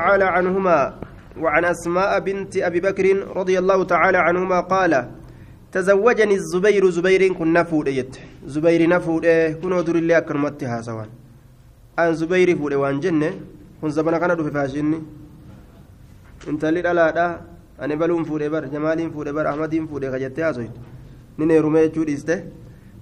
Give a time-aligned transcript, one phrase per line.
[0.00, 0.78] تعالى عنهما
[1.40, 3.06] وعن أسماء بنت أبي بكر
[3.36, 4.92] رضي الله تعالى عنهما قال
[5.72, 8.14] تزوجني الزبير زبير كن نفود يت.
[8.46, 9.24] زبير نفود
[9.62, 11.08] كن ودر الله أكرمتها سواء
[11.98, 13.30] أن زبير فود وان جنة
[13.80, 14.98] كن زبنا كان في فاشني
[16.48, 17.40] انت لي لا لا
[17.80, 20.72] أنا بلوم فود بر جمال فود بر أحمد فود خجتها زوين
[21.38, 22.38] نيني رمي جود إسته.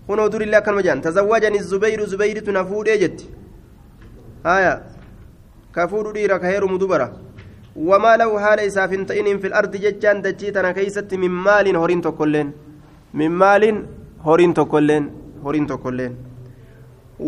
[0.08, 3.18] كن ودر الله أكرمجان تزوجني الزبير زبير تنفود يت.
[4.46, 4.93] آية.
[5.76, 7.08] كفور ديرا كهيرم دبرا
[7.88, 12.48] وما له حال إساف تئن في الأرض ججان دجيتنا كيست من مال هورين تكلين
[13.18, 13.64] من مال
[14.26, 15.04] هورين تكلين
[15.44, 16.12] هورين تكلين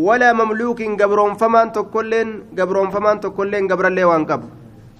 [0.07, 4.41] ولا مملوك قبرون فمان تكلين قبرون فمان تكلين قبر اللي وانقب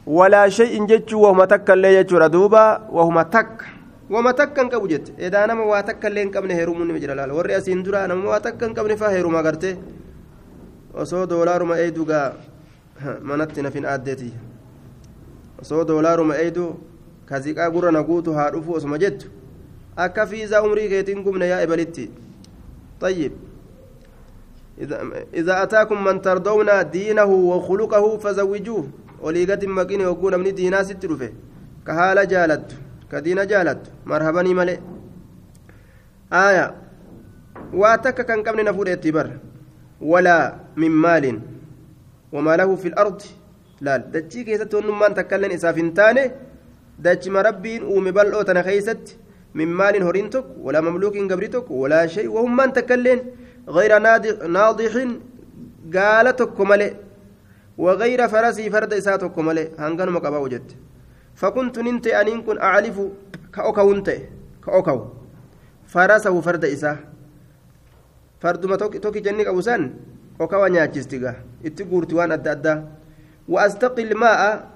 [0.07, 3.55] ولا شيء جتشو وهم تك اللي يجور دوبا وهم تك.
[4.09, 5.05] وما تكن قبو جت.
[5.19, 7.31] إذا أنا ما تك اللي قبل هيروم من مجرى لال.
[7.31, 9.75] ورئيس إندرا أنا ما تكن قبل فهيروم أغرته
[10.95, 12.33] وصو دولار ما أيدوغا
[13.21, 14.33] manatti nafin aaddeeti
[15.61, 16.65] osoo doolaaruma eeydu
[17.25, 19.27] kaziqaa gurra na guutu haa dhufu osuma jettu
[19.95, 22.11] akka fiizaa umrii keetiin gubne yaa ebalitti
[23.01, 23.31] طيب
[25.33, 28.87] إذا أتاكم من ترضون دينه وخلقه فزوجوه
[29.21, 31.31] وليقت مكين يكون من دينا سترفه
[31.87, 32.71] كهالة جالت
[33.11, 34.79] كدين جالت مرحبا ملئ
[36.33, 36.75] آية
[37.73, 39.27] واتك كان قبل نفور اتبر
[40.01, 41.39] ولا من مال
[42.37, 43.19] وما له في الأرض.
[43.81, 46.23] لا دتشي كيست ونمان تكلن إسافين تاني
[47.03, 49.03] دتش مربين ومبلغ تنخيست
[49.57, 53.21] من مال هورينتك ولا مملوك قبرتك ولا شيء وهم من تكلن.
[53.77, 53.91] غير
[54.57, 54.93] ناضح
[55.95, 56.93] قالتك ملئ
[57.83, 60.71] وغير فرسي فرد إساتك ملئ هنغن مقبا وجدت
[61.35, 62.97] فكنت ننت أن كن أعرف
[63.53, 64.09] كأوكو انت
[64.63, 64.97] كأوكو
[65.93, 66.97] فرسه فرد إساه
[68.41, 69.81] فرد ما توكي جنك أبو سن
[70.69, 72.83] nyaachistiga itti guurti waan adda addaa
[73.47, 74.67] وأستقي الماء.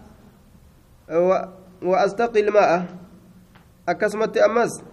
[1.84, 2.86] وأستقي الماء.
[3.90, 4.84] أكسمت أمس.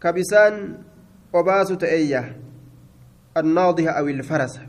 [0.00, 0.78] كبسان
[1.32, 2.40] وباس تأية.
[3.36, 4.60] الناضحة أو الفرس.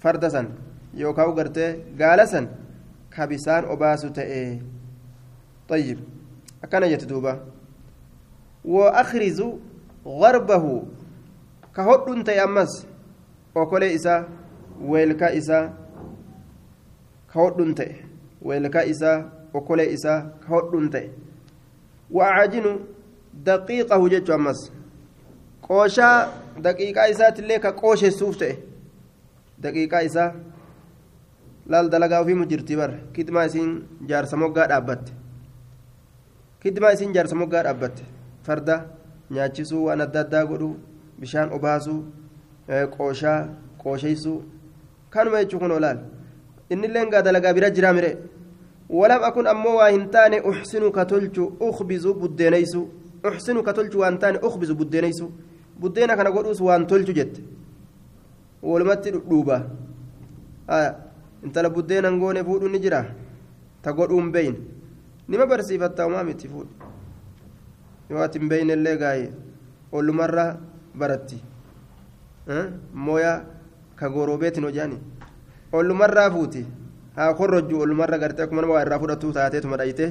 [0.00, 0.48] فردسا.
[0.94, 2.48] يوكاو قرتي قالسا
[3.16, 4.62] كبسان وباس تأية
[5.68, 5.98] طيب.
[6.64, 7.40] أكان يتدوبا
[8.64, 9.42] وأخرز
[10.06, 10.82] غربه.
[11.76, 12.86] كهد تيأمس
[13.54, 14.24] okolee isaa
[14.90, 15.64] weelkaa isaa
[17.32, 17.94] ka hodhun ta'e
[18.44, 19.16] weelkaa isaa
[19.54, 21.10] okolee isaa ka hodhun ta'e
[22.10, 22.72] waacajinu
[23.44, 24.60] daqiiqahu jechuu ammas.
[25.66, 26.16] Qooshaa
[26.64, 28.56] daqiiqaa isaatillee ka qoosheessuuf ta'e
[29.62, 30.30] daqiiqaa isaa
[31.66, 32.90] laal dalagaa ofiimu jirti bar.
[33.12, 33.70] Kidmaa isiin
[34.08, 35.12] jaarsa moggaa dhaabbatte.
[36.60, 38.04] Kidmaa isiin jaarsa moggaa dhaabbatte.
[38.42, 38.76] Farda
[39.30, 40.76] nyaachisuu waan adda addaa godhuu
[41.20, 42.04] bishaan obaasuu
[42.68, 43.48] qooshaa
[43.82, 44.42] qoosheysuu
[45.10, 45.98] kanuma jechuu kun olaal
[46.70, 48.10] innilleen gaa dalagaa bira jiraa mire
[48.88, 52.88] walam akun ammoo waa hin taane uxsinu ka tolchu ukbizu buddeeneysu
[53.30, 55.32] uxsinu ka tolchu waan taane ukbizu buddeeneysu
[55.80, 57.40] buddeena kana godhuus waan tolchu jette
[58.62, 59.56] walumatti dhudhuuba
[61.44, 63.04] intala buddeenan goone fuudhu ni jira
[63.82, 64.56] ta godhuun beyn
[65.28, 66.74] nima barsiifatta umaa miti fuudhu
[68.10, 69.32] yoo ati hin beynellee gaaye
[69.92, 70.44] ollumarra
[70.94, 71.51] baratti
[72.93, 73.33] mooya
[73.95, 74.97] ka goroobeetiin hojaani
[75.73, 76.65] ollumarraa fuuti
[77.15, 80.05] haa korrojju ollumarra gartee akkuma nama waa irraa fudhatu taateetuma dhayite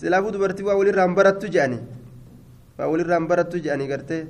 [0.00, 1.78] silaafuu dubartii waa walirraan barattu je'ani
[2.78, 4.22] waa walirraan barattu je'anii gartee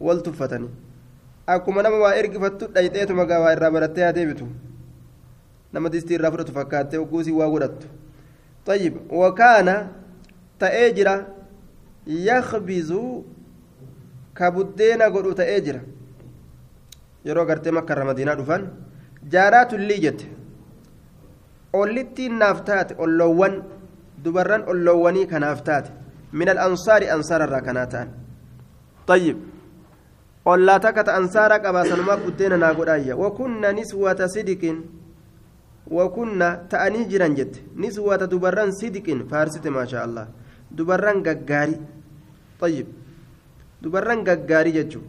[0.00, 0.70] wal tuffatanii
[1.46, 4.46] akkuma nama waa ergifattu dhayxeetuma gaa waa irraa barattee haa deebitu
[5.72, 7.86] nama distii irraa fudhatu fakkaattee ogguusii waa godhattu
[8.66, 9.68] طيب وكان
[10.60, 11.08] تأجر
[12.06, 12.90] يخبز
[14.36, 15.76] كبدين قلو تأجر
[17.25, 18.67] yeroo gartee makkarra madiinaa dhufan
[19.35, 20.25] jaaraatullii jette
[21.81, 23.63] ollittiin naaf taate olloowwan
[24.23, 25.91] dubarran olloowwanii kanaaf taate
[26.31, 28.09] min alansaari ansaararraa kanaa ta'an
[29.07, 29.37] طيب
[30.45, 34.77] ollaa takka ta ansaaraa qabaasanumaa buddeena naa godhaayya wakunna niswata sidiqin
[35.97, 40.27] wakunna ta'anii jiran jette niswata dubarran sidiqin faarsite maashaa allah
[40.77, 41.79] dubarran gaggaarii
[42.61, 42.87] طيب
[43.83, 45.03] dubarran gaggaarii jechuu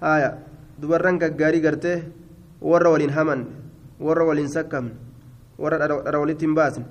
[0.00, 0.30] haya
[0.80, 2.02] dubarran gaggaarii gartee
[2.60, 3.46] warra waliin haman
[4.00, 4.94] warra waliin sakkamne
[5.58, 6.84] warra dhara walitti hin baasne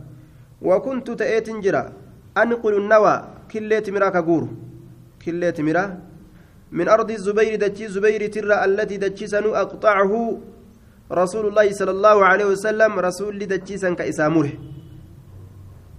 [0.62, 1.92] wakuntu ta'eetin jira
[2.36, 4.50] anqulu nawaa killee timiraa ka guuru
[5.24, 5.90] killee timiraa
[6.72, 10.12] من أرض الزبير دجي زبير ترى التي دجي سنو أقطعه
[11.12, 14.54] رسول الله صلى الله عليه وسلم رسول دجي سن كإسامره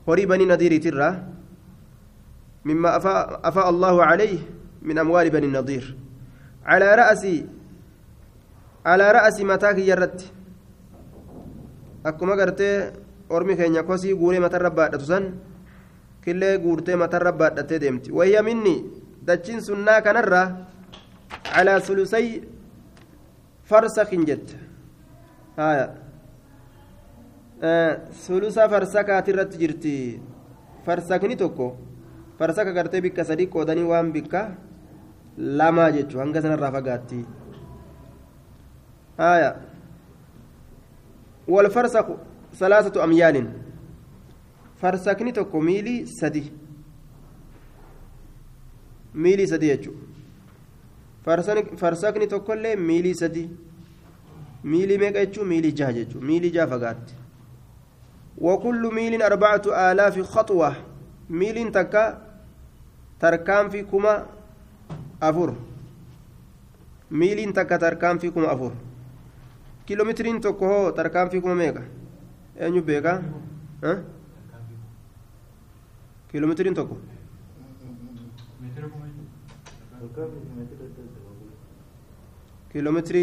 [0.08, 1.08] هري بني نذير ترى
[2.64, 4.38] مما أفاء, أفاء الله عليه
[4.82, 5.96] من أموال بني النضير
[8.86, 10.20] رأسي على رأس متاك يرت
[12.06, 12.92] أكما قرتي
[13.28, 15.24] ormi keenya kosii guuree matarra baadhatu san
[16.22, 18.74] killee guurtee matarra baadhattee deemti wayya minni
[19.26, 20.42] dachiin sunnaa kanarra
[21.42, 22.26] calaa sulusay
[23.64, 24.54] farsakin jette
[25.56, 25.86] haya
[28.24, 29.94] sulusa farsakaati irratti jirti
[30.86, 31.66] farsakni tokko
[32.38, 34.40] farsaka gartee bikka sadii qoodanii waan bikka
[35.38, 37.18] lamaa jechuu hanga sanarraa fagaatti
[39.18, 39.56] haya
[41.48, 42.06] والفرسخ
[42.54, 43.52] ثلاثة أميال.
[44.82, 46.52] فرسكني تكو ميلي سدي.
[49.14, 49.92] ميلي سدي يجو.
[51.76, 53.48] فرسكني تكو اللي ميلي سدي.
[54.64, 56.20] ميلي ميقا يجو ميلي جاه يجو.
[56.20, 57.10] ميلي جاه فقات.
[58.38, 60.76] وكل ميل أربعة آلاف خطوة.
[61.30, 62.22] ميل تكا
[63.20, 64.26] تركان في كما
[65.22, 65.54] أفور.
[67.10, 68.72] ميل تكا تركان في كما أفور.
[69.86, 71.82] Kiiloomitiriin tokko hoo tarkaanfii kuma meeqa
[72.66, 73.16] eenyu beekaa
[76.30, 76.96] kiiloomitiriin tokko
[82.72, 83.22] kiiloomitiri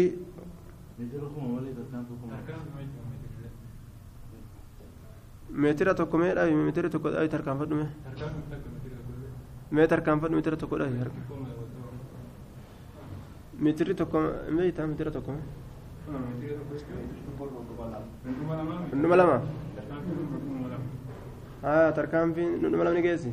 [5.62, 7.88] meetira tokko mee dhaabi meetira tokko dhaabi tarkaanfadhu mee
[9.76, 10.96] mee tarkaanfadhu meetira tokko dhaabi
[13.66, 14.18] meetirri tokko
[14.56, 15.44] meeyitaa meetira tokko mee
[18.90, 19.36] dhundhuma lama
[21.64, 23.30] haa tarkaanfiin dhundhuma lamni geessi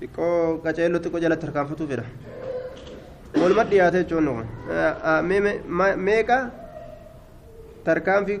[0.00, 2.04] xiqqoo qaceelloo xiqqoo jalatti tarkaanfatuu fedha
[3.42, 4.46] waluma dhiyaate jechuun kun
[6.08, 6.38] meeqa
[7.88, 8.38] tarkaanfii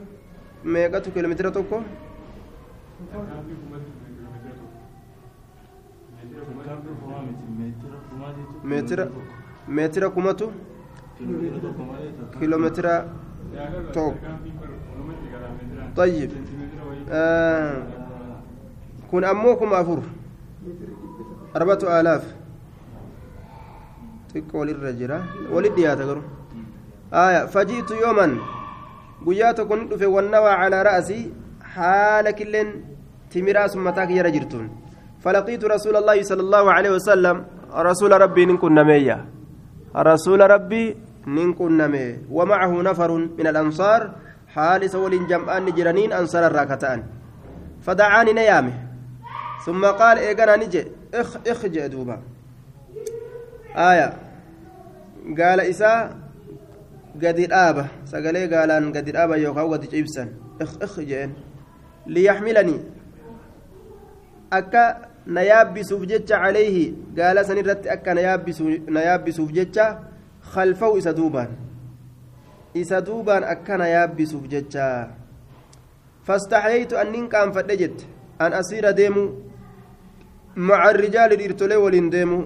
[0.76, 1.76] meeqatu kiiloomeetira tokko
[8.70, 9.04] meetira
[9.68, 10.52] meetira kumatu?
[12.38, 13.04] Kiiloomeetira
[13.92, 14.18] tokko
[15.96, 16.30] طيب
[17.10, 17.82] آه
[19.12, 19.98] كن أموكم أفر
[21.56, 22.24] أربعة آلاف
[24.34, 25.12] تقول الرجل
[25.52, 26.22] ولد يا تقول
[27.12, 28.36] آية فجئت يوما
[29.26, 31.32] قيات كنت في والنوى على رأسي
[31.74, 32.68] حالك لن
[33.30, 34.70] تمراس متاك يرجرتون
[35.20, 37.36] فلقيت رسول الله صلى الله عليه وسلم
[37.74, 39.24] رسول ربي نكون نمية
[39.96, 40.96] رسول ربي
[41.26, 42.18] نكون نمي.
[42.30, 44.10] ومعه نفر من الأنصار
[44.48, 47.02] حال سول جمعان جرانين أنصار الراكتان.
[47.82, 48.72] فدعاني نيامه.
[49.66, 50.86] ثم قال إيقنا نجي.
[51.14, 52.22] إخ إخ دوبا.
[53.76, 54.12] آية.
[55.38, 56.16] قال إساء
[57.16, 59.94] قد الآبة سقلي قالان قد الآبة يوكاو قد
[60.62, 61.34] إخ إخ جين
[62.06, 62.80] ليحملني.
[64.52, 68.12] أكا نيابسوف جتش عليه قال سنرت أكا
[68.88, 69.78] نيابسوف جتش
[70.42, 71.48] خلفه إسا دوبان
[72.76, 74.76] إسا دوبان أكا نيابسوف جتش
[76.26, 78.06] فاستحييت أن ننكام فدجت
[78.40, 79.24] أن أسير ديمو
[80.56, 82.40] مع الرجال الإرتولي ولين ديمو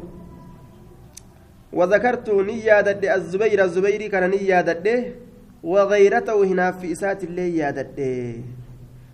[1.73, 5.14] وذكرت نيادد الزبير الزبيري كان نيادد
[5.62, 7.99] وغيرته هنا في إسات الله يادد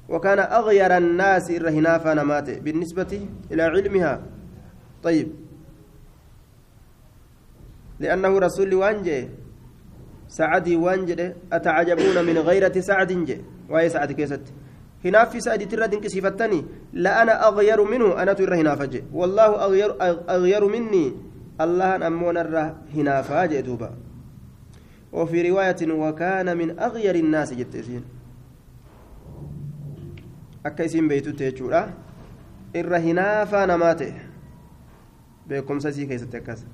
[0.09, 3.13] وكان أغير الناس إرهنا فنمات بالنسبة
[3.53, 4.23] إلى علمها.
[5.03, 5.29] طيب.
[8.01, 9.29] لأنه رسول وانجي
[10.29, 14.43] سعدي وانجي أتعجبون من غيرة سعد جي وهي سعد كيست.
[15.05, 19.91] هنا في سعد ترى كسيفتني لا أنا أغير منه أنا ترى هنا فجي والله أغير,
[20.31, 21.29] أغير مني.
[21.61, 23.91] الله أمون الره هنا فاجئ دوبا
[25.13, 28.05] وفي رواية وكان من أغير الناس جتسين
[30.65, 31.89] akka isin beeytutti jechuudha.
[32.75, 34.15] Irra hinaafaa namaa ta'e.
[35.49, 36.65] Beekumsa isii keessatti akkas.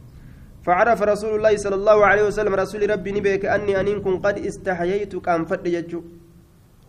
[0.65, 5.13] فعرف رسول الله صلى الله عليه وسلم رسول ربي نبيك أني أن كن قد استحييت
[5.17, 6.01] كان فد يجو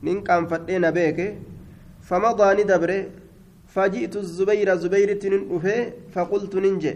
[0.03, 1.19] نين كان فدين بيك
[2.07, 2.91] فمضى ندبر
[3.75, 5.67] فجئت الزبير زبير تنفه
[6.13, 6.93] فقلت ننجي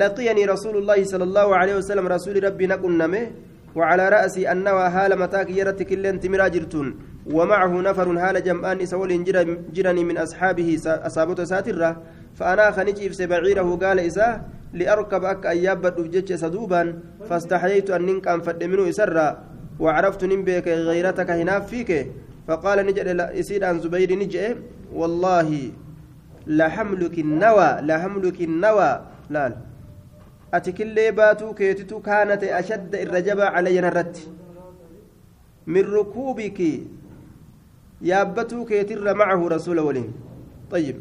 [0.00, 3.02] لقيني رسول الله صلى الله عليه وسلم رسول ربي نقل
[3.78, 6.86] وعلى رأسي أنها هال متاك يرت كلين تمرا جرتون
[7.32, 9.24] ومعه نفر هال جمعان سول
[9.72, 11.90] جرني من أصحابه أصابته ساترة
[12.34, 14.40] فأنا خنجيف سبعيره قال إساه
[14.72, 16.82] لأركب أك أياب بدوجتش سدوبا
[17.28, 19.28] فاستحييت أن ننك أن فد منه إسرا
[19.80, 21.90] وعرفت نبيك غيرتك هنا فيك
[22.48, 23.08] فقال نجد
[23.40, 24.56] إسيد عن زبير نجئ
[24.94, 25.48] والله
[26.46, 28.90] لحملك النوى لحملك النوى.
[29.30, 29.56] لا
[30.54, 34.16] أتكلي باتو كيتتو كانت أشد الرجبة علي نرت
[35.66, 36.60] من ركوبك
[38.02, 40.12] يابتو كيتر معه رسول ولين.
[40.70, 40.96] طيب.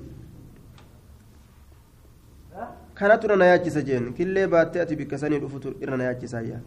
[2.98, 4.14] كانت رنا ياجي سجين.
[4.14, 6.62] كلي باتي أتي بكساني رفوت رنا ياجي سايا.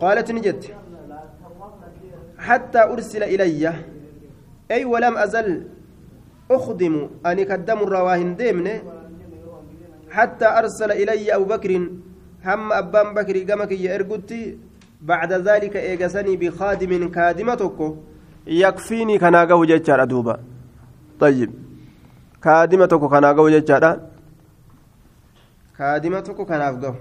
[0.00, 0.74] قالت نجت.
[2.38, 3.72] حتى أرسل إلي.
[4.70, 5.66] أي ولم أزل
[6.50, 7.10] أخدم.
[7.26, 8.68] أني كدم الرواهن ديمن.
[10.10, 11.72] حتى أرسل إلي أبو بكر.
[12.44, 14.58] هم أبان بكر قمك يرقدتي
[15.02, 17.78] بعد ذلك إيقسني بخادم كادمتك
[18.46, 20.40] يكفيني كناقه جتشار أدوبا
[21.20, 21.50] طيب
[22.42, 24.00] كادمتك كناقه جتشار
[25.78, 26.94] كادمتك كناقه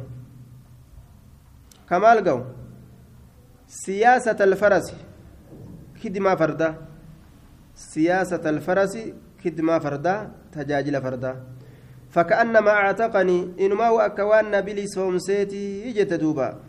[1.90, 2.40] كمال قو
[3.68, 4.94] سياسة الفرس
[6.04, 6.76] خدمة فردا
[7.76, 8.94] سياسة الفرس
[9.44, 11.34] خدمة فردا تجاجل فردا
[12.10, 16.60] فكأنما اعتقني إنما وأكوان نبيلي سومسيتي إجت دوبا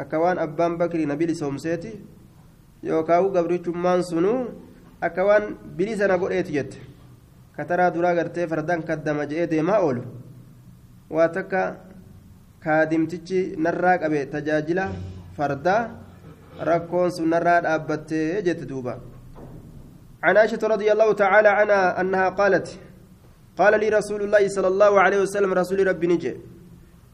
[0.00, 1.92] أكوان أبان بكري نبيلي سومسيتي
[2.90, 4.34] يوكاو قبريتشمان سنو
[5.06, 5.44] أكوان
[5.76, 6.72] بلي سنة قرأت جت
[7.56, 10.04] كترى درا غرتي فردان كدما جئ ديما أولو
[11.10, 11.62] واتكا
[12.64, 14.84] kaadimtichi narraa qabe tajaajila
[15.36, 15.80] fardaa
[16.68, 18.94] rakkoon sun narraa dhaabbattee jette duuba.
[20.24, 22.68] عن عائشة رضي الله تعالى عنها أنها قالت
[23.60, 26.32] قال لي رسول الله صلى الله عليه وسلم رسول ربي نجي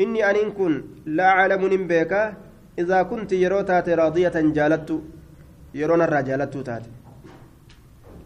[0.00, 0.72] إني أن كن
[1.18, 2.12] لا أعلم نبيك
[2.78, 4.90] إذا كنت يروتات راضية جالت
[5.74, 6.84] يرون الرجالت تات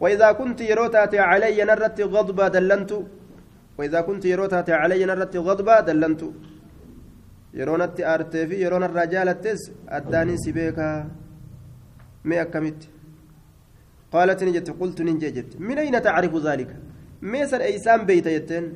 [0.00, 2.92] وإذا كنت يروتات علي نرت غضبا دلنت.
[3.78, 6.22] وإذا كنت يروتات علي نرت غضبا دلنت.
[7.54, 11.08] يرونت أرتي في يرون الرجالتس أداني سبيكا
[12.24, 12.80] ما أكمت.
[14.12, 16.70] قالت نجت قلت نجت من أين تعرف ذلك؟
[17.22, 18.72] ميسر أيسان بيت يتن؟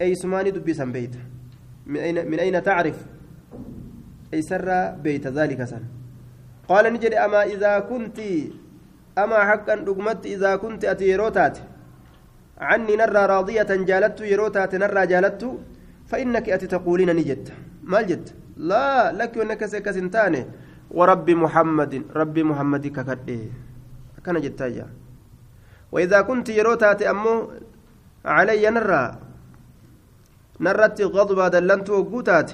[0.00, 1.14] أيسماني دبي سن بيت.
[1.86, 2.98] من أين من أين تعرف؟
[4.34, 5.64] أيسر بيت ذلك
[6.68, 8.18] قال نجد أما إذا كنت
[9.18, 11.58] أما حقا رقمت إذا كنت أتيروتات
[12.58, 15.42] عني نرى راضية جالت يروتات نرى جالت
[16.06, 20.42] فإنك أتي تقولين نجت ما جت لا لك وإنك سكسنتاني
[20.90, 23.38] ورب محمد ربي محمد ككده
[24.24, 24.86] كان جتايا
[25.92, 27.50] وإذا كنت يروتات أمو
[28.24, 29.18] علي نرى.
[30.60, 32.50] نرت غضبا دلنت وقوتات.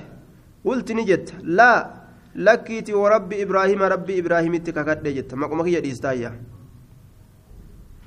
[0.65, 2.02] قلت نجت لا.
[2.35, 6.31] لكيتي وربي إبراهيم ربي إبراهيم تككده جت مقمك يديستايا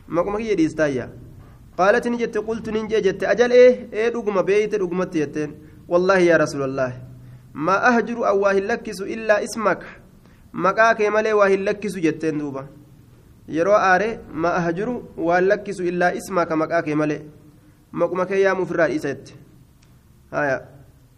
[0.07, 1.09] مقمك يديستايا
[1.77, 5.51] قالت نجت قلت ننجي جت أجل إيه إيه رقم بيت رقمت يتين
[5.87, 6.91] والله يا رسول الله
[7.53, 9.81] ما أهجر أو واهل لكس إلا اسمك
[10.53, 12.65] مقاك ملي واهل لكس جتين دوبا
[13.47, 17.21] yeroo aare ma ahajuru waan lakkisu illaa ismaka maqaa kee malee?
[17.91, 19.33] Maquma kee yaamuuf irraa dhiisa jette.
[20.31, 20.55] Haya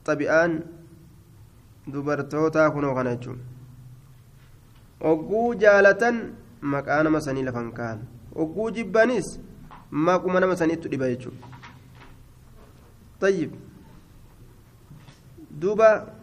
[0.08, 0.58] xabi'aan
[1.94, 3.40] dubartootaa kunoo kana jechuun
[5.12, 6.16] ogguu jaalatan
[6.62, 8.00] maqaa nama sanii lafan kaan
[8.36, 9.28] ogguu jibbanis
[9.92, 11.56] maquma nama saniittu dhiba jechuudha
[13.22, 13.52] طيب
[15.52, 16.14] دوبا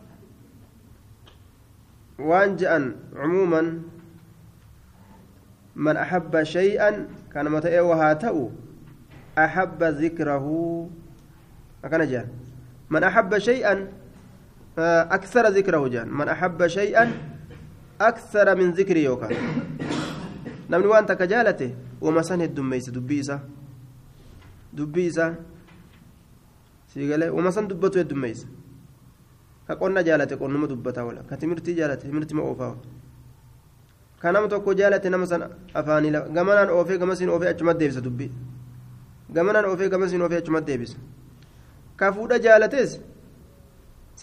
[2.18, 3.83] وان جأن عموما
[5.76, 8.50] من أحب شيئا كان متى وهاتأ
[9.38, 10.47] أحب ذكره
[11.85, 12.28] أكن جان
[12.90, 13.92] من أحب شيئا
[14.78, 17.12] أكثر ذكره جان من أحب شيئا
[18.00, 19.28] أكثر من ذكر يوكا
[20.71, 23.40] نمني وأنت كجالته وما سنه الدميس دبيسة
[24.73, 25.35] دبيسة
[26.95, 28.47] سيقال وما سن دبته الدميس
[29.69, 32.76] كقولنا جالته قلنا ما دبتها ولا كتمرتي جالته تمرتي ما أوفاه
[34.25, 35.43] kanama tokko jaalate nama san
[35.75, 38.31] afaanii gamanaan oofee gamasiin oofee achumatti deebisa dubbii
[39.37, 40.97] gamanaan oofee gamasiin oofee achumatti deebisa
[41.97, 42.95] ka fuudha jaalates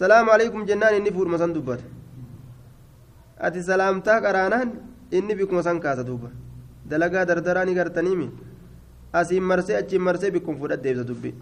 [0.02, 1.84] salaamu alaikum jennaan inni fuudhuma san dubbata
[3.46, 4.70] ati salaamtaa qaraanaan
[5.18, 6.28] inni bikkuma san kaasa duuba
[6.90, 8.28] dalagaa dardaraa ni gartaniimi
[9.20, 11.34] asiin marsee achiin marsee bikkuma fuudhat deebisa dubbii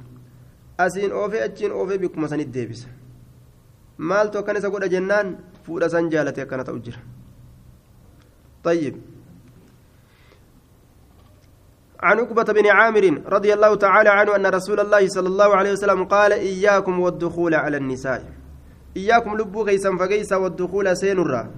[0.84, 2.88] asiin oofee achiin oofee bikkuma sanitti deebisa
[4.10, 5.32] maaltu akkan isa godha jennaan
[5.64, 7.00] fuudha san jaalate akkana ta'u jira.
[8.64, 8.94] طيب
[12.00, 16.04] عن عقبة بن عامر رضي الله تعالى عنه أن رسول الله صلى الله عليه وسلم
[16.04, 18.39] قال إياكم والدخول على النساء
[18.96, 21.50] لبو كيسا فقيسا والدخول سينرا.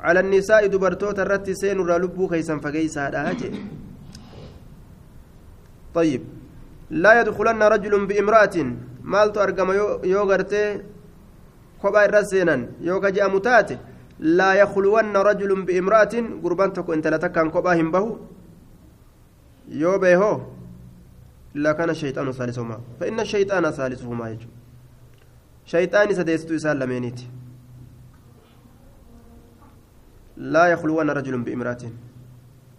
[0.00, 3.34] على النساء دبرتوت الرت سينرا لبو كيسا فقيسا
[5.94, 6.22] طيب.
[6.90, 8.56] لا يدخلن رجل بامرأة.
[9.02, 9.68] مالت أرقم
[10.04, 10.82] يوغرتي
[11.82, 13.28] كوبا الرسينا يوكا جاء
[14.20, 16.14] لا يخلون رجل بامرأة.
[16.44, 18.16] قربان تكو انت لتكن كوبا همبه
[19.68, 20.22] يوبه
[21.54, 22.80] لا كان الشيطان ثالثهما.
[23.00, 24.48] فإن الشيطان ثالثهما يجو
[25.64, 27.20] شيطان سديستو إسال لمينيت.
[30.36, 31.82] لا يخلون رجل بإمرأة.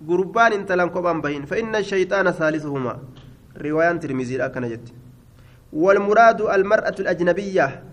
[0.08, 3.00] قربان انت لن كوبا بهين فإن الشيطان ثالثهما.
[3.58, 4.94] رواية ترمزي أكن جت.
[5.74, 7.84] والمراد المرأة الأجنبية.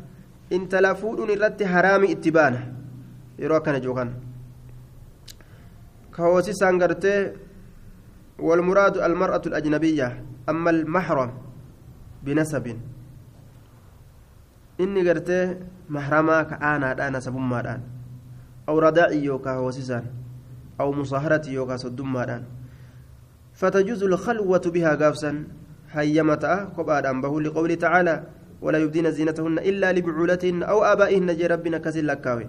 [0.53, 2.05] انت لفود الرت حرام
[3.41, 4.09] akkana jiru kan
[6.13, 7.33] كهوسيسان قرتي
[8.39, 10.25] والمراد المرأة الأجنبية.
[10.49, 11.31] أما المحرم.
[12.23, 12.77] بنسب.
[15.91, 17.81] محرما كأنا دانا سبما دان
[18.69, 20.05] أو رداعي يوكا هوسيسان
[20.81, 22.45] أو مصاهرة يوكا صدما دان
[23.55, 25.45] فتجوز الخلوة بها قافسا
[25.93, 28.23] هيمتا كبار أنبه لقوله تعالى
[28.63, 32.47] ولا يبدين زينتهن إلا لبعولتهن أو آبائهن جي ربنا كزل لكاوي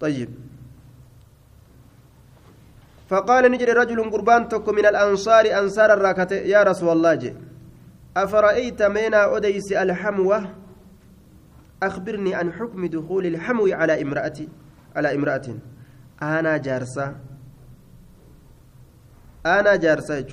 [0.00, 0.30] طيب
[3.08, 7.32] فقال نجري رجل قربان تك من الأنصار أنصار الراكة يا رسول الله جي
[8.16, 10.67] أفرأيت مينا أديس الحموة
[11.82, 14.48] أخبرني عن حكم دخول الحمو على امرأتي
[14.96, 15.46] على امرأة
[16.22, 17.16] أنا جارسة
[19.46, 20.26] أنا جارسة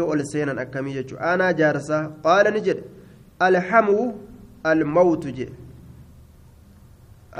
[0.00, 2.84] ol seenan akkamii jechuudha aanaa jaarsaa qaala ni jedhe
[3.38, 4.06] alhamuu
[4.64, 5.52] almawtu jedhe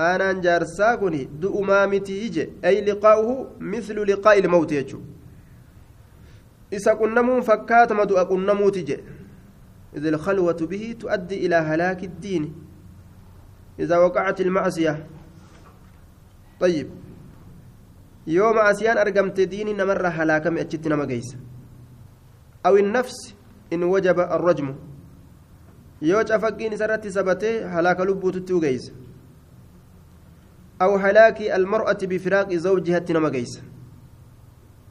[0.06, 3.34] aanaan jaarsaa kun du'umaa mitii jedhe ay liqaa'uhu
[3.72, 5.06] mislu liqaa'i ilmawti jechuudha
[6.76, 9.04] isa qunnamuun fakkaatama du'a qunnamuuti jedhe
[9.92, 12.54] إذ الخلوة به تؤدي إلى هلاك الدين
[13.78, 15.06] إذا وقعت المعصية
[16.60, 16.88] طيب
[18.26, 21.36] maasiyaan argamte diini namarra halaakame achitti nama geeysa
[22.64, 23.34] aw innafsi
[23.70, 24.74] in wajaba arrajmu
[26.00, 28.92] yoo cafaqqiin isarratti sabatee halaaka lubbuututti ugeeysa
[30.82, 33.62] أو هلاك المرأة بفراق زوجها تنما جيس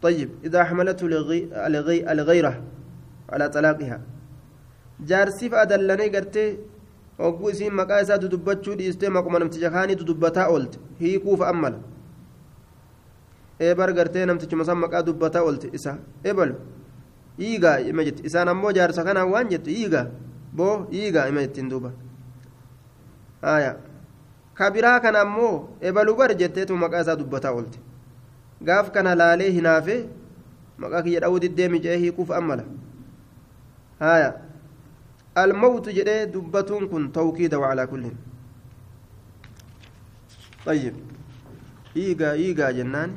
[0.02, 2.64] طيب إذا حملته لغي الغيرة
[3.30, 4.02] على طلاقها
[5.10, 6.50] jaarsiif adallanii gartee
[7.18, 11.80] hogguu isiin maqaa isaa dudubbachuu dhiistee maquma namticha kaanii dudubbataa oolte hiikuuf ammala.
[13.60, 16.56] Eebar gartee namtichuma san maqaa dubbataa oolte isa ebalu.
[17.38, 18.24] Yiigaa ima jetti.
[18.26, 20.06] Isaan ammoo jaarsa kanaan waan jettu yiigaa
[20.56, 21.92] boo yiigaa ima jettiin duuba.
[23.44, 23.76] Aayaa
[24.54, 27.80] ka kana ammoo ebalu bar jetteetu maqaa isaa dubbataa oolte
[28.64, 30.02] gaaf kana laalee hinaafee
[30.78, 32.64] maqaa kiyya dhawuu diddee jee hiikuuf ammala.
[34.02, 34.51] Aayaa
[35.38, 38.04] الموت جدي دبتون كن توكيد وعلى كل
[40.66, 40.96] طيب
[41.96, 43.12] إيجا إيجا جنان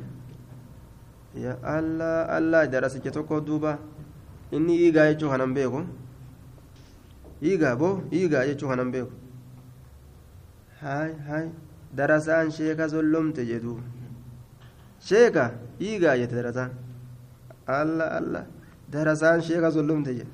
[1.63, 3.71] allah allah darasicha tokko duuba
[4.55, 5.81] inni hiigaa jechuu kanan beeku
[7.43, 9.11] hiigaa boo hiigaa jechuu kanan beeku
[10.81, 11.45] hay hay
[11.97, 13.73] darasaan sheeka sollomte jedhu
[15.09, 15.43] sheeka
[15.81, 16.71] hiigaa jette darasaan
[17.79, 18.43] allah allah
[18.95, 20.31] darasaan sheeka sollomte jedhe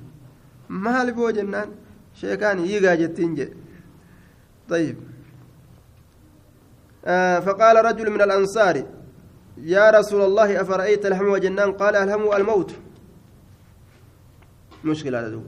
[0.68, 1.68] maal boo jennaan?
[2.14, 3.56] Sheekaan hiigaa jettiin jedhe.
[4.68, 4.96] طيب
[7.04, 8.76] آه فقال رجل من الأنصار
[9.58, 12.70] يا رسول الله أفرأيت الهم وجنان قال الهم الموت
[14.84, 15.40] مشكلة هذا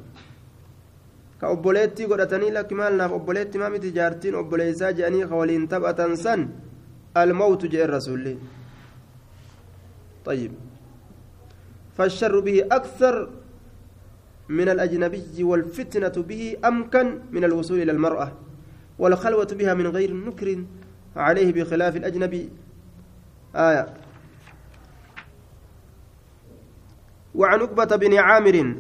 [1.41, 6.49] كأبوليتي قرأتني لك مال ناف أبوليتي ما متي جارتين أبوليسا جاني خوالين تبأة سن
[7.17, 8.39] الموت جاء الرسول
[10.25, 10.53] طيب
[11.97, 13.15] فالشر به أكثر
[14.49, 18.33] من الأجنبي والفتنة به أمكن من الوصول إلى المرأة
[18.99, 20.65] والخلوة بها من غير نكر
[21.17, 22.51] عليه بخلاف الأجنبي.
[23.57, 23.87] آية.
[27.35, 28.75] وعن عقبة بن عامر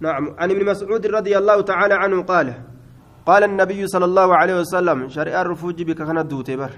[0.00, 2.54] نعم عن ابن مسعود رضي الله تعالى عنه قال
[3.26, 6.70] قال النبي صلى الله عليه وسلم شريعة الرفوج بك كانت دوتي بر.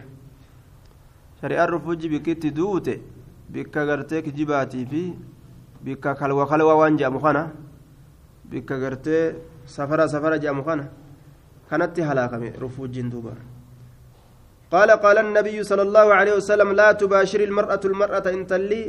[1.42, 3.02] شريعة الرفوج بك تدوتي
[3.50, 5.14] بك غرتك جباتي في
[5.86, 7.42] بك خلوة خلوة وانجا مخانا
[8.50, 9.18] بك غرتي
[9.76, 10.86] سفرة سفرة جا مخانا
[11.70, 13.38] كانت هلاكمي رفوج دوبر
[14.74, 18.82] قال قال النبي صلى الله عليه وسلم لا تباشر المرأة المرأة إن تلي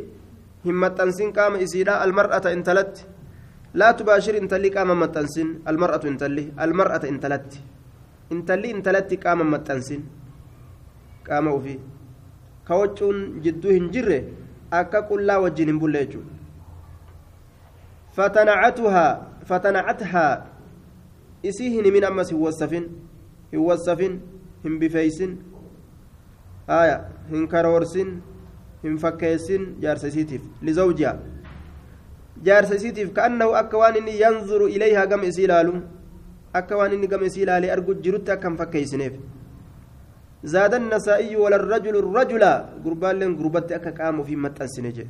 [0.66, 2.96] همتنسين قام إسيرا المرأة إن تلت
[3.80, 7.50] لا تباشر إن تلي قام متنسين المرأة إن تلي المرأة إن تلت
[8.34, 10.02] إن تلي إن تلت قام متنسين
[11.28, 11.76] قام وفي
[12.68, 14.20] كوجون جدو هنجره
[14.80, 16.22] أكا كلا وجين بوليجو
[18.18, 19.08] فتنعتها
[19.46, 20.28] فتنعتها.
[21.46, 22.84] إسيهن من أمس هو السفن
[23.56, 24.14] هو السفن
[24.66, 25.32] هم بفيسن.
[26.70, 26.98] آية
[27.32, 28.10] هن كرورسن
[28.84, 31.14] هن فكيسن جارسيسيتيف لزوجها.
[32.46, 35.74] جارسيسيتيف كأنه أكوان ينظر إليها قم إسيلالو.
[36.56, 39.14] أكوان قم إسيلالي أرجو جرتا كم فكيسنيف.
[40.44, 41.96] زاد النسائي ولا الرجل.
[42.04, 42.44] الرجل
[42.86, 45.08] قربان لن قربت أكا قاموا في متأنسنجي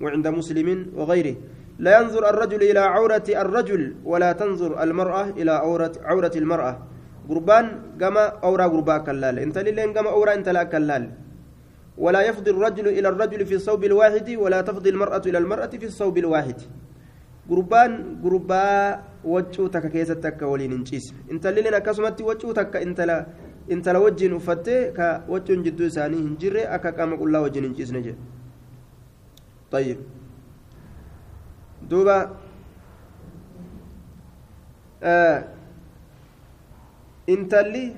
[0.00, 0.68] وعند مسلم
[0.98, 1.36] وغيره.
[1.80, 6.74] لا ينظر الرجل إلى عورة الرجل ولا تنظر المرأة إلى عورة عورة المرأة.
[7.28, 7.66] قربان
[8.00, 9.38] كما أورا قربا كلال.
[9.38, 11.04] إنت لين كما أورا إنت لا كلال.
[11.98, 16.18] ولا يفضي الرجل إلى الرجل في الصوب الواحد ولا تفضي المرأة إلى المرأة في الصوب
[16.18, 16.58] الواحد.
[17.50, 17.90] قربان
[18.24, 18.64] قربا
[19.24, 21.06] وجو تك كيسة تك ولين انجيس.
[21.32, 23.18] إنت لين كسمت وجو تك إنت لا
[23.70, 28.18] ka waccuun jidduu isaanii hin jirre akka qaama qullaa wajjiin hin ciisne jedhe
[29.70, 29.98] طيب.
[31.88, 32.36] duuba
[35.02, 35.42] e,
[37.26, 37.96] intalli.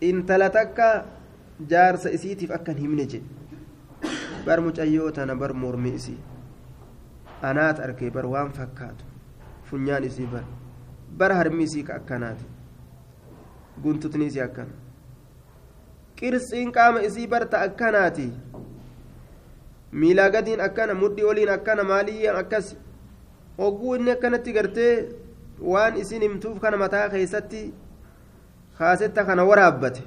[0.00, 1.04] Intala takka
[1.68, 3.40] jaarsa isiitiif akkan himne jedhe
[4.46, 6.18] bar mucayyoo tana bar mormi isii.
[7.42, 9.04] Anaat arkee bar waan fakkaatu.
[9.64, 10.44] Funyaan isii bar.
[11.18, 12.44] Bar harmi isii ka akkanaati.
[13.82, 14.72] Guntutni isii akkana.
[16.16, 18.32] Qirsiin qaama isii barta akkanaati.
[19.92, 22.76] Miilaa gadiin akkana mudhii oliin akkana maaliyyaan akkas
[23.58, 25.08] hogguu inni akkanatti gartee
[25.72, 27.74] waan isin himtuuf kana mataa keessatti
[28.78, 30.02] kaasetta kana waraabbate.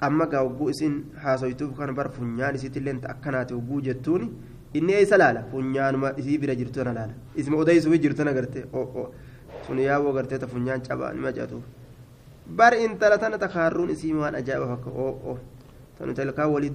[0.00, 4.32] Amma gaa hogguu isin haasoytuuf kana bar funyaan isiitillee akkanaati hogguu jettuuni.
[4.74, 5.42] Inni eessa laala?
[5.50, 7.12] Funyaanuma isii bira jirtu tana laala.
[7.36, 8.64] Isma odeysuu jirtu tana gartee
[9.66, 11.62] sun yaaboo gartee ta funyaan cabaa nima jatuuf.
[12.56, 14.90] Bar intala tana takaarruun isii waan ajaa'iba fakka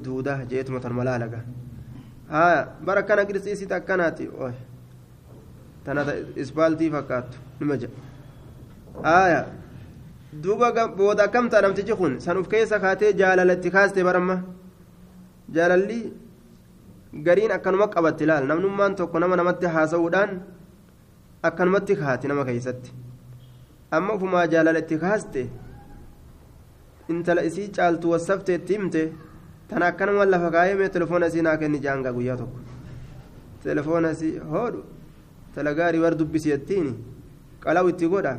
[0.06, 1.40] duudaa jeetuma tan malaalaga
[2.32, 4.30] haa bara kana qirsiisita akkanaati
[5.86, 6.02] tana
[6.44, 8.00] ispaaltii fakkaattu nima jedha
[9.16, 9.46] aayaa
[10.44, 14.36] duuba booda akkam ta'a namtichi kun san uf keessa kaatee jaalalatti kaaste baramma
[15.56, 16.00] jaalalli
[17.26, 20.32] gariin akkanuma qabatti ilaal namnummaan tokko nama namatti haasa'uudhaan
[21.50, 22.92] akkanumatti kaati nama keessatti
[23.92, 25.42] amma ufumaa jaalalatti kaaste
[27.10, 29.02] intala isii caaltu wassafteetti himte
[29.70, 32.60] tana akkanuma lafa kaayee telefoona isii naa kenni jaangaa guyyaa tokko.
[33.64, 34.84] Telefoona isii hoodhu
[35.56, 36.94] talagaarii war dubbisi jettiin
[37.64, 38.38] qalaw itti godha.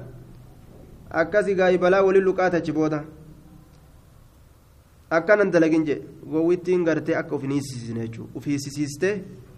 [1.11, 3.05] Akkasi gaayi balaa waliin luqaatachi booda.
[5.11, 9.15] Akkanan dalagin jee gowwittiin gartee akka uf hiisisne jechuudha uf hiisisiistee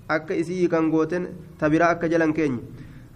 [0.08, 1.26] akka isii kan gooten
[1.58, 2.58] tabiraa akka jalan keenya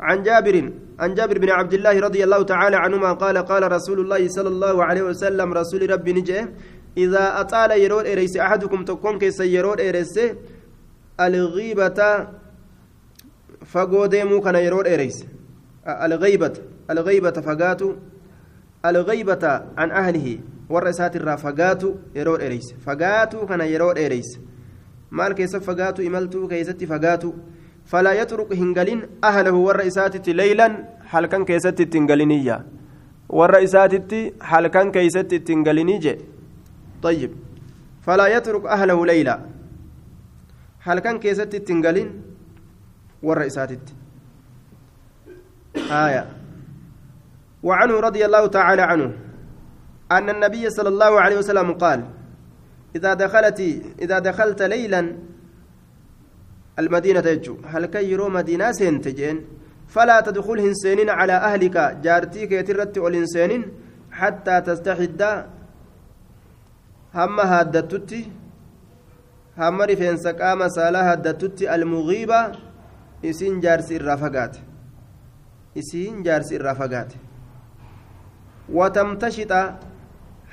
[0.08, 0.56] عن جابر
[1.02, 4.84] عن جابر بن عبد الله رضي الله تعالى عنهما قال قال رسول الله صلى الله
[4.84, 6.40] عليه وسلم رسول ربي نجي
[7.04, 10.16] إذا أطال يرود إريس أحدكم تكون كيس يرود إريس
[11.20, 12.00] الغيبة
[13.64, 15.26] fagoo deemuu kana yeroo dheereyse
[15.84, 17.96] algaybata algaybata fagaatu
[18.82, 24.40] algaybata an ahlihi warra isaatirraa fagaatu yeroo dheereyse fagaatuu kana yeroo dheereyse
[25.10, 27.34] maal keessa fagaatu imaltuu keessatti fagaatu
[29.22, 30.76] ahlahu warra isaatitti leylan
[31.12, 32.56] halkan keessatti ittiin galiniyya
[33.28, 36.14] warra isaatitti halkan keessatti ittiin galinii je
[37.04, 37.32] طيب
[38.06, 39.40] فلا يترك أهله ليلا
[40.80, 41.52] هل كان كيست
[43.22, 43.94] ور إساتت
[45.76, 46.24] آية
[47.62, 49.12] وعنه رضي الله تعالى عنه
[50.12, 52.04] أن النبي صلى الله عليه وسلم قال
[52.96, 53.60] إذا دخلت
[54.00, 55.16] إذا دخلت ليلا
[56.78, 59.36] المدينة يجو هل كيرو مدينة سنتجين
[59.88, 63.52] فلا تدخل هنسينين على أهلك جارتيك يترت والإنسان
[64.10, 65.22] حتى تستحد
[67.14, 68.22] هم هادتتي
[69.58, 72.40] هم رفين سقام سالة هادتتي المغيبة
[73.64, 74.60] jaarsi irraa fagaate
[75.74, 77.16] isiin jaarsi irraa fagaate
[78.68, 79.60] watamtashixa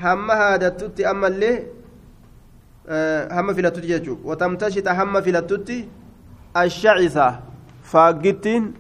[0.03, 1.57] hamma haadattutti ammallee
[3.35, 5.77] hamma filattutti jechuudha watamtashixa hamma filattutti
[6.53, 7.41] ashacisa
[7.91, 8.73] faaggittiin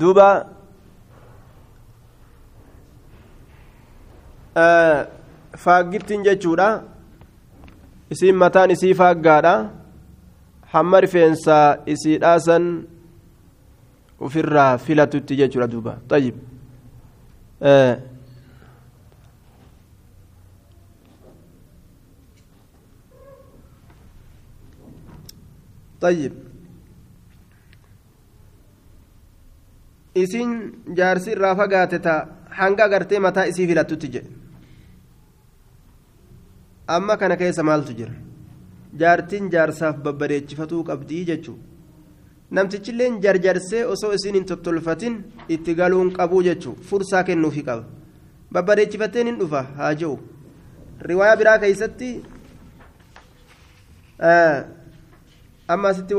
[0.00, 0.28] duuba
[5.64, 6.68] faaggittiin jechuudha
[8.10, 9.54] isiin mataan isii faaggaadha
[10.72, 12.64] hamma rifeensaa isiidhaasan
[14.20, 16.36] ofirraa filatutti jechuudha duuba xayyib
[26.01, 26.33] طيب
[30.23, 30.49] isin
[30.97, 32.13] jaarsi irraa fagaate ta
[32.59, 34.29] hanga agartee mataa isii filattutti jedhe
[36.95, 38.13] amma kana keessa maaltu jira
[39.01, 41.63] jaartiin jaarsaaf babbareechifatuu qabdii jechuudha
[42.57, 45.15] namtichilleen jarjarsee osoo isin hin tottolfatin
[45.55, 47.83] itti galuun qabuu jechuudha fursaa kennuufi qaba
[48.53, 50.15] babbareechifateen hin dhufa haa jiru
[51.09, 52.09] riwaayaa biraa keessatti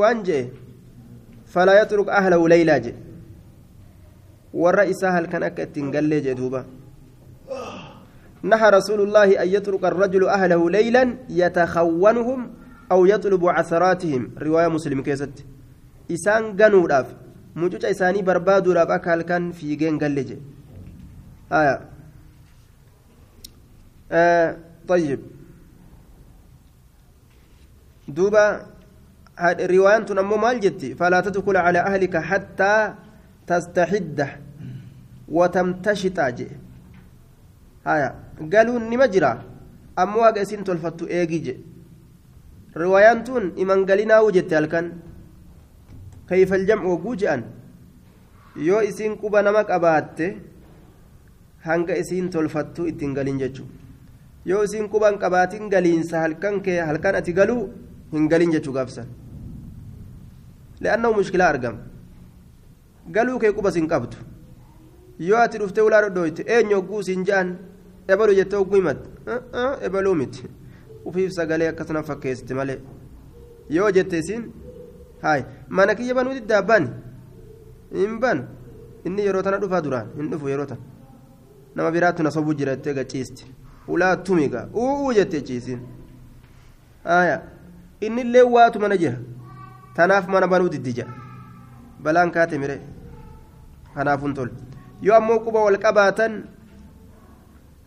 [0.03, 0.51] Waan jee
[1.53, 3.01] falaa yaxruq ahlahu leeylaa jedhe
[4.53, 6.65] warra isaa halkan akka ittiin gallee jee duuba
[8.43, 12.39] نهى رسول الله أن يترك الرجل أهله ليلا يتخونهم
[12.91, 14.31] أو يطلب عثراتهم.
[14.37, 15.45] رواية مسلم كيست.
[16.11, 17.15] إسان قنوا راف
[17.83, 20.35] إساني بربادو راف أكال كان في جين قلج
[21.51, 21.81] آية.
[24.11, 25.19] آه طيب.
[29.39, 32.93] دوبا رواية نمو مال جتي فلا تدخل على أهلك حتى
[33.47, 34.27] تستحد
[35.27, 36.47] وتمتشط أجي
[37.85, 38.15] haya
[38.53, 39.31] galuun nima jira
[40.01, 41.53] ammoo haga isin tolfattu eegii je
[42.81, 44.87] riwaayaan tun iman galinaawu jette halkan
[46.29, 47.43] kayfal jam'u hogguu je'an
[48.67, 50.25] yoo isiin quba nama qabaatte
[51.67, 53.73] hanga isiin tolfattu ittiin galin jechuudha
[54.51, 57.61] yoo isiin quban qabaatiin galiinsa halkan kee halkan ati galuu
[58.13, 59.07] hin galin jechuu gaafsan
[66.05, 67.55] dhodhooyte eenyu hogguu siin je'an
[68.15, 69.09] ebalu jettee hogguu himatte
[69.87, 70.43] ebaluu miti
[71.05, 72.79] ufiif sagalee akkasuma fakkeessite malee
[73.77, 74.45] yoo jette isiin
[75.21, 76.89] haay mana kiyya banuu diddaa bani
[77.99, 78.43] hin banu
[79.05, 80.81] inni yeroo tana dhufaa duraan hin dhufu yeroo tana
[81.75, 83.45] nama biraattu na sobuu jira jettee gachiisti
[83.87, 85.79] ulaa tumiga uuu jettee ciisiin
[87.03, 87.37] haaya
[88.01, 89.17] innillee waatu mana jira
[89.95, 91.05] tanaaf mana banuu diddija
[92.03, 92.75] balaan kaate mire
[93.95, 94.49] kanaafuun tol
[95.01, 96.33] yoo ammoo quba wal qabaatan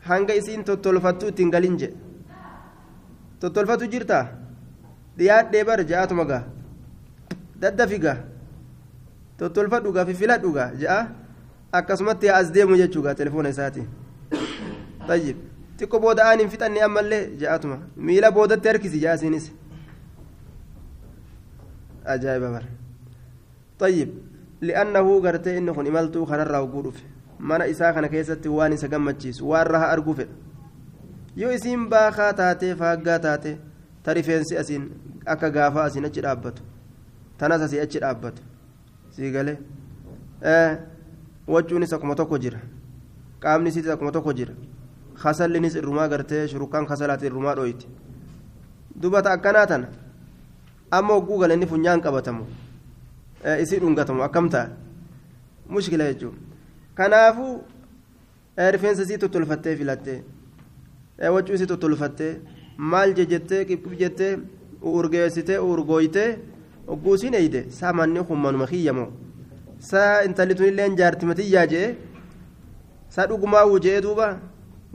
[0.09, 1.89] hanga isiin tottolfattu ittiin galin je
[3.41, 4.25] tottolfatu jirtaa
[5.19, 6.43] dhiyaadhee bar ja'atuma gaa
[7.61, 8.17] daddafi gaa
[9.39, 11.01] tottolfadhu gaa fifiladhu gaa ja'a
[11.81, 13.89] akkasumatti as deemu jechuudha telefoona isaatiin
[15.09, 15.37] tayyib
[15.79, 17.79] xiqqoo booda aan hin fixanne ammallee ja'atuma
[18.11, 19.51] miila boodatti harkisi jaasiinis
[22.15, 22.63] ajaa'iba
[23.79, 24.11] tayyib
[24.61, 27.05] li'annahu gartee inni kun imaltuu kanarraa hogguu dhufe
[27.39, 30.33] mana isaa kana keessatti waan isa gammachiisu waan raha arguu fedha
[31.37, 33.59] yoo isiin baakaa taatee faaggaa taate
[34.03, 34.87] ta rifeensi asiin
[35.27, 36.63] akka gaafaa asiin achi dhaabbatu
[37.39, 38.43] tanas asii achi dhaabbatu
[39.17, 39.59] sii galee
[41.57, 42.61] wachuunis akkuma tokko jira
[43.41, 44.55] qaamni isiitis akkuma tokko jira
[45.23, 47.87] kasallinis irrumaa gartee shurukkaan kasalaati irrumaa dhooyti
[49.03, 49.89] dubata akkanaa tana
[50.91, 52.45] amma hogguu gala inni funyaan qabatamu
[53.63, 54.71] isii dhungatamu akkam ta'a
[55.69, 56.39] mushkila jechuudha
[56.95, 57.55] kanaafuu
[58.75, 60.19] rifeensa isii tottolfattee filattee
[61.35, 62.33] wachuu isii tottolfattee
[62.93, 64.33] maal jettee qibqib jettee
[64.83, 66.29] urgeessitee urgooytee
[66.89, 69.09] hogguu isiin eeyde saa manni hummanuma kiyyamoo
[69.91, 71.89] saa intalli tunillee jaartimatiyyaa jee
[73.15, 74.29] saa dhugumaa wujee duuba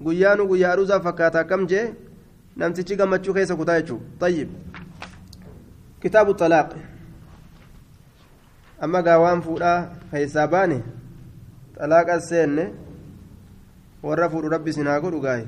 [0.05, 1.85] guyyaanu guyyaa aruusaa fakkaata akkam jee
[2.55, 4.49] namtichi gammachuu keessa kutaa jechuudha tayyib
[6.01, 6.69] kitaabu xalaaq
[8.85, 9.77] amma gaawaan fuudhaa
[10.11, 10.77] keessaa baane
[11.77, 12.63] xalaaqas seenne
[14.03, 15.45] warra fuudhu rabbi sinaa godhu gaaye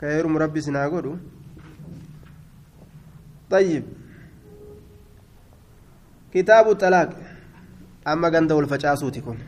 [0.00, 1.12] ka heerumu rabbi sinaa godhu
[3.54, 3.84] tayyib
[6.32, 7.10] kitaabu xalaaq
[8.14, 9.38] amma ganda wal facaasuuti kun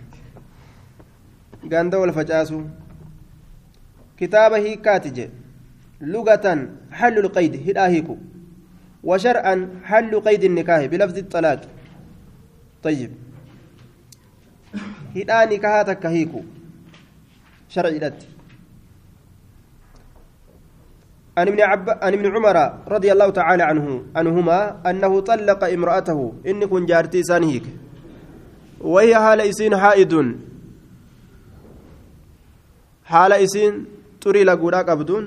[1.75, 2.65] ganda wal facaasuu
[4.19, 5.31] kitaaba hiikkaati je
[6.01, 6.61] lugatan
[9.05, 11.61] وشرعا حل قيد النكاح بلفظ الطلاق.
[12.83, 13.11] طيب.
[15.17, 16.43] هدا نكاحاتك هيكو
[17.69, 18.27] شرعي لت
[21.39, 21.91] عن ابن عب...
[21.91, 22.57] عن ابن عمر
[22.89, 26.33] رضي الله تعالى عنه عنهما أنه طلق امرأته.
[26.47, 27.67] ان كن جارتي سانهيك.
[28.81, 30.37] وهي حال إسين حائد
[33.05, 33.87] حال إسين
[34.21, 35.25] تري لغودا قبدون